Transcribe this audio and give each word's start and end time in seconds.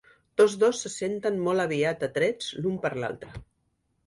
Tots 0.41 0.53
dos 0.63 0.79
se 0.85 0.89
senten 0.93 1.37
molt 1.49 1.65
aviat 1.65 2.07
atrets 2.09 2.49
l'un 2.65 2.81
per 2.89 2.93
l'altre. 3.05 3.37